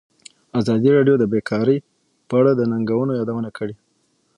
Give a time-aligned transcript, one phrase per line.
[0.59, 1.77] ازادي راډیو د بیکاري
[2.29, 3.75] په اړه د ننګونو یادونه کړې.